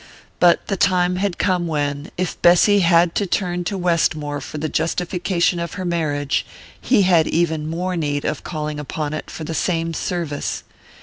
[0.39, 4.67] But the time had come when, if Bessy had to turn to Westmore for the
[4.67, 6.43] justification of her marriage,
[6.81, 10.63] he had even more need of calling upon it for the same service.